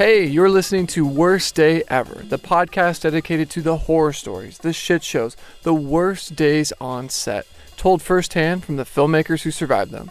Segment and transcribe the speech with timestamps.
[0.00, 4.72] Hey, you're listening to Worst Day Ever, the podcast dedicated to the horror stories, the
[4.72, 7.46] shit shows, the worst days on set,
[7.76, 10.10] told firsthand from the filmmakers who survived them.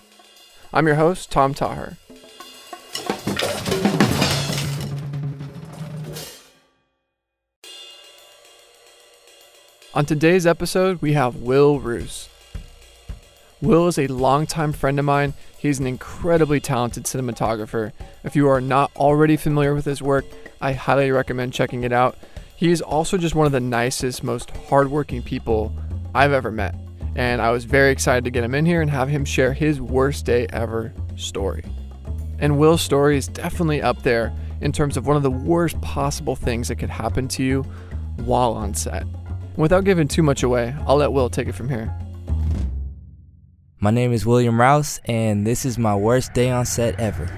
[0.72, 1.98] I'm your host, Tom Taher.
[9.96, 12.29] On today's episode, we have Will Roos.
[13.62, 15.34] Will is a longtime friend of mine.
[15.58, 17.92] He's an incredibly talented cinematographer.
[18.24, 20.24] If you are not already familiar with his work,
[20.62, 22.18] I highly recommend checking it out.
[22.56, 25.74] He is also just one of the nicest, most hardworking people
[26.16, 26.74] I've ever met.
[27.16, 29.82] And I was very excited to get him in here and have him share his
[29.82, 31.66] worst day ever story.
[32.40, 36.38] And Will's story is definitely up there in terms of one of the worst possible
[36.38, 37.64] things that could happen to you
[38.24, 39.06] while on set.
[39.58, 41.94] Without giving too much away, I'll let Will take it from here.
[43.82, 47.30] My name is William Rouse, and this is my worst day on set ever.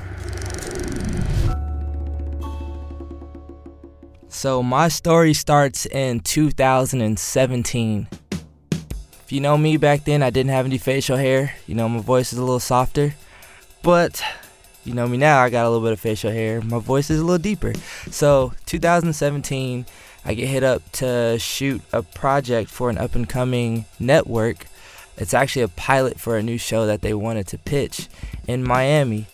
[4.27, 8.07] So, my story starts in 2017.
[8.71, 11.53] If you know me back then, I didn't have any facial hair.
[11.67, 13.13] You know, my voice is a little softer.
[13.83, 14.23] But,
[14.83, 16.59] you know me now, I got a little bit of facial hair.
[16.61, 17.73] My voice is a little deeper.
[18.09, 19.85] So, 2017,
[20.25, 24.65] I get hit up to shoot a project for an up and coming network
[25.17, 28.07] it's actually a pilot for a new show that they wanted to pitch
[28.47, 29.27] in Miami.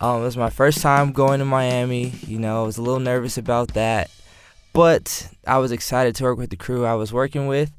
[0.00, 2.12] Um, it was my first time going to Miami.
[2.26, 4.10] You know, I was a little nervous about that,
[4.72, 7.72] but I was excited to work with the crew I was working with.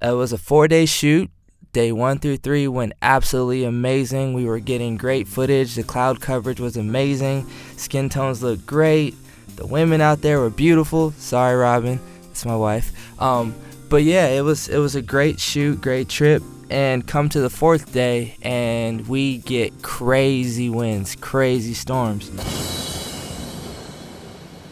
[0.00, 1.30] It was a four day shoot.
[1.72, 4.32] Day one through three went absolutely amazing.
[4.32, 5.74] We were getting great footage.
[5.74, 7.46] The cloud coverage was amazing.
[7.76, 9.14] Skin tones looked great.
[9.56, 11.10] The women out there were beautiful.
[11.12, 12.00] Sorry, Robin.
[12.30, 12.92] It's my wife.
[13.20, 13.54] Um,
[13.88, 17.50] but yeah, it was it was a great shoot, great trip and come to the
[17.50, 22.30] fourth day and we get crazy winds, crazy storms.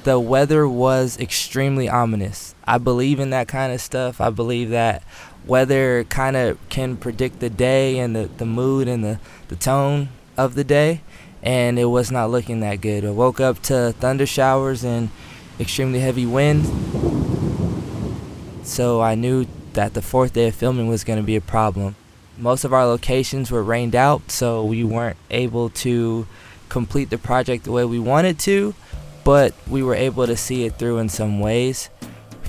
[0.02, 2.54] The weather was extremely ominous.
[2.66, 4.20] I believe in that kind of stuff.
[4.20, 5.02] I believe that
[5.46, 10.10] weather kind of can predict the day and the, the mood and the, the tone
[10.36, 11.00] of the day.
[11.42, 13.04] And it was not looking that good.
[13.04, 15.10] I woke up to thunder showers and
[15.60, 17.13] extremely heavy wind.
[18.64, 21.94] So I knew that the fourth day of filming was going to be a problem.
[22.38, 26.26] Most of our locations were rained out, so we weren't able to
[26.68, 28.74] complete the project the way we wanted to,
[29.22, 31.90] but we were able to see it through in some ways.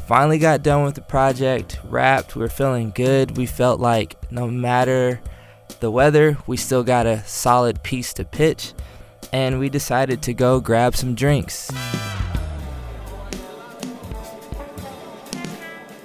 [0.07, 3.37] Finally got done with the project, wrapped, we were feeling good.
[3.37, 5.19] We felt like no matter
[5.79, 8.73] the weather, we still got a solid piece to pitch,
[9.33, 11.69] and we decided to go grab some drinks.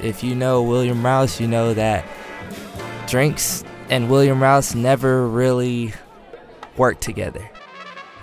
[0.03, 2.05] If you know William Rouse, you know that
[3.07, 5.93] drinks and William Rouse never really
[6.77, 7.51] work together.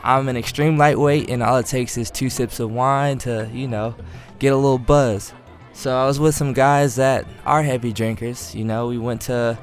[0.04, 3.68] I'm an extreme lightweight, and all it takes is two sips of wine to, you
[3.68, 3.96] know,
[4.40, 5.34] get a little buzz.
[5.74, 8.56] So I was with some guys that are heavy drinkers.
[8.56, 9.58] You know, we went to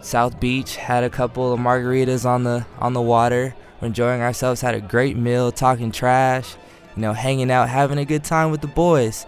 [0.00, 4.74] South Beach, had a couple of margaritas on the on the water, enjoying ourselves, had
[4.74, 6.56] a great meal, talking trash,
[6.96, 9.26] you know, hanging out, having a good time with the boys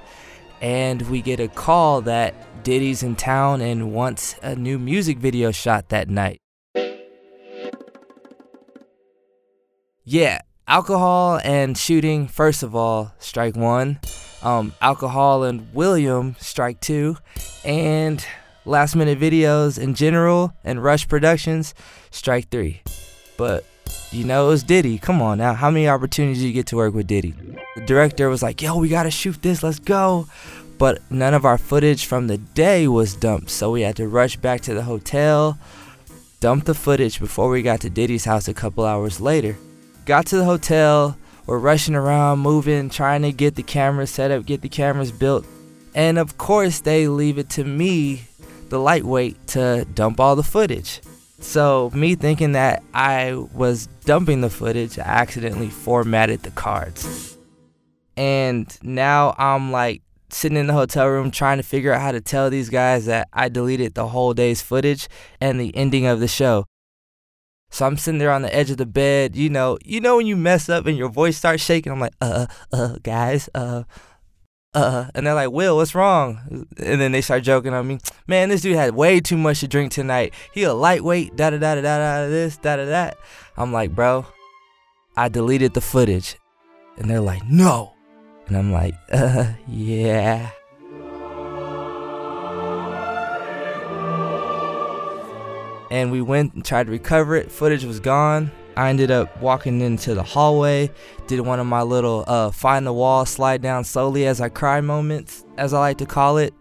[0.61, 5.51] and we get a call that Diddy's in town and wants a new music video
[5.53, 6.39] shot that night.
[10.05, 13.99] Yeah, alcohol and shooting, first of all, strike one.
[14.43, 17.17] Um, alcohol and William, strike two.
[17.65, 18.25] And
[18.65, 21.75] last minute videos in general and Rush Productions,
[22.11, 22.83] strike three.
[23.37, 23.65] But
[24.11, 24.99] you know, it was Diddy.
[24.99, 25.55] Come on now.
[25.55, 27.35] How many opportunities do you get to work with Diddy?
[27.77, 30.27] The director was like, yo, we gotta shoot this, let's go.
[30.79, 34.37] But none of our footage from the day was dumped, so we had to rush
[34.37, 35.59] back to the hotel,
[36.41, 39.57] dump the footage before we got to Diddy's house a couple hours later.
[40.05, 41.17] Got to the hotel,
[41.47, 45.47] we're rushing around, moving, trying to get the cameras set up, get the cameras built.
[45.95, 48.25] And of course, they leave it to me,
[48.69, 51.01] the lightweight, to dump all the footage.
[51.39, 57.37] So, me thinking that I was dumping the footage, I accidentally formatted the cards.
[58.17, 62.21] And now I'm like sitting in the hotel room trying to figure out how to
[62.21, 65.09] tell these guys that I deleted the whole day's footage
[65.41, 66.65] and the ending of the show.
[67.71, 70.27] So I'm sitting there on the edge of the bed, you know, you know when
[70.27, 73.83] you mess up and your voice starts shaking, I'm like, uh, uh, guys, uh,
[74.77, 76.67] uh, and they're like, Will, what's wrong?
[76.77, 77.99] And then they start joking on me.
[78.27, 80.35] Man, this dude had way too much to drink tonight.
[80.53, 83.11] He a lightweight, da da da da da da this, da da da.
[83.57, 84.27] I'm like, bro,
[85.17, 86.37] I deleted the footage.
[86.99, 87.95] And they're like, no.
[88.49, 90.51] And I'm like, uh, yeah.
[95.91, 97.51] And we went and tried to recover it.
[97.51, 98.51] Footage was gone.
[98.77, 100.91] I ended up walking into the hallway,
[101.27, 104.83] did one of my little uh, find the wall, slide down slowly as I cry
[104.83, 106.53] moments, as I like to call it.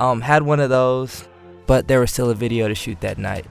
[0.00, 1.28] Um, had one of those,
[1.66, 3.46] but there was still a video to shoot that night.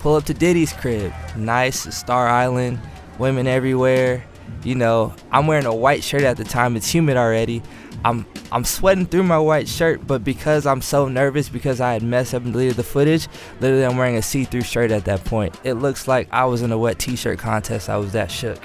[0.00, 2.80] Pull up to Diddy's crib, nice, Star Island,
[3.18, 4.24] women everywhere.
[4.64, 7.62] You know, I'm wearing a white shirt at the time, it's humid already.
[8.04, 12.02] I'm I'm sweating through my white shirt, but because I'm so nervous because I had
[12.02, 13.28] messed up and deleted the footage,
[13.60, 15.58] literally I'm wearing a see-through shirt at that point.
[15.64, 17.88] It looks like I was in a wet t-shirt contest.
[17.88, 18.58] I was that shook.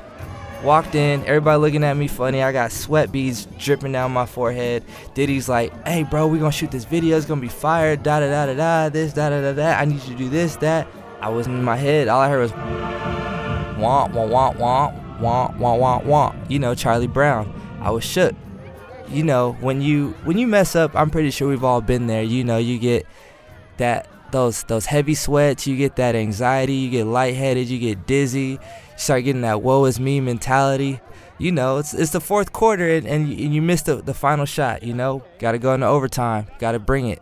[0.63, 2.41] Walked in, everybody looking at me funny.
[2.41, 4.83] I got sweat beads dripping down my forehead.
[5.13, 7.15] Diddy's like, "Hey, bro, we gonna shoot this video.
[7.15, 7.95] It's gonna be fire.
[7.95, 8.89] Da da da da da.
[8.89, 9.79] This da da da da.
[9.79, 10.87] I need you to do this that."
[11.21, 12.07] I was in my head.
[12.07, 17.07] All I heard was, "Womp womp womp womp womp womp womp womp." You know, Charlie
[17.07, 17.53] Brown.
[17.79, 18.33] I was shook
[19.09, 22.23] you know when you when you mess up i'm pretty sure we've all been there.
[22.23, 23.05] You know you get
[23.77, 28.41] that those those heavy sweats you get that anxiety you get lightheaded you get dizzy
[28.41, 28.59] you
[28.97, 30.99] start getting that woe is me mentality.
[31.37, 34.13] You know it's it's the fourth quarter and, and you, and you missed the, the
[34.13, 35.23] final shot you know?
[35.39, 37.21] Gotta go into overtime gotta bring it.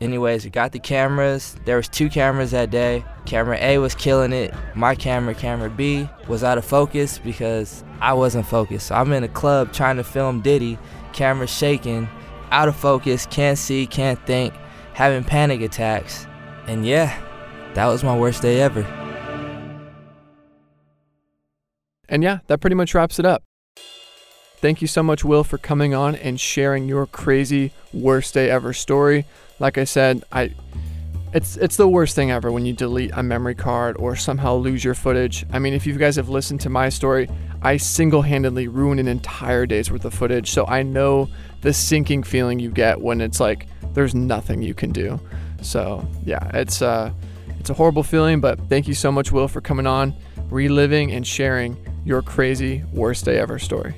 [0.00, 1.56] Anyways we got the cameras.
[1.66, 3.04] There was two cameras that day.
[3.26, 4.54] Camera a was killing it.
[4.74, 8.88] My camera camera b was out of focus because i wasn't focused.
[8.88, 10.78] So i'm in a club trying to film diddy
[11.12, 12.08] camera shaking,
[12.50, 14.54] out of focus, can't see, can't think,
[14.94, 16.26] having panic attacks.
[16.66, 17.20] And yeah,
[17.74, 18.82] that was my worst day ever.
[22.08, 23.42] And yeah, that pretty much wraps it up.
[24.56, 28.72] Thank you so much, Will, for coming on and sharing your crazy worst day ever
[28.74, 29.24] story.
[29.58, 30.54] Like I said, I
[31.32, 34.84] it's it's the worst thing ever when you delete a memory card or somehow lose
[34.84, 35.46] your footage.
[35.52, 37.28] I mean, if you guys have listened to my story,
[37.62, 40.50] I single-handedly ruined an entire day's worth of footage.
[40.50, 41.28] So I know
[41.60, 45.20] the sinking feeling you get when it's like there's nothing you can do.
[45.62, 47.12] So yeah, it's uh
[47.58, 50.14] it's a horrible feeling, but thank you so much, Will, for coming on,
[50.48, 51.76] reliving and sharing
[52.06, 53.94] your crazy worst day ever story.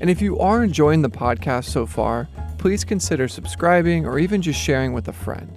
[0.00, 4.58] And if you are enjoying the podcast so far, please consider subscribing or even just
[4.58, 5.54] sharing with a friend.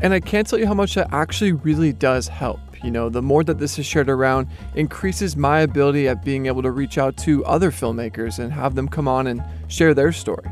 [0.00, 2.60] And I can't tell you how much that actually really does help.
[2.86, 4.46] You know, the more that this is shared around
[4.76, 8.86] increases my ability at being able to reach out to other filmmakers and have them
[8.86, 10.48] come on and share their story.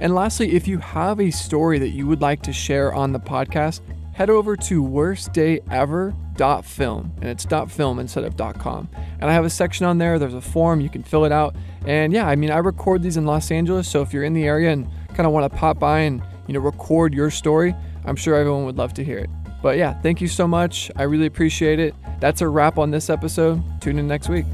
[0.00, 3.20] And lastly, if you have a story that you would like to share on the
[3.20, 3.82] podcast,
[4.14, 8.88] head over to worstdayever.film and it's .film instead of .com.
[9.20, 11.54] And I have a section on there, there's a form, you can fill it out.
[11.86, 14.48] And yeah, I mean, I record these in Los Angeles, so if you're in the
[14.48, 18.16] area and kind of want to pop by and, you know, record your story, I'm
[18.16, 19.30] sure everyone would love to hear it.
[19.64, 20.90] But yeah, thank you so much.
[20.94, 21.94] I really appreciate it.
[22.20, 23.62] That's a wrap on this episode.
[23.80, 24.44] Tune in next week.